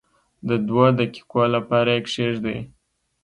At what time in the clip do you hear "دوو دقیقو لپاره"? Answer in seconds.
0.67-1.89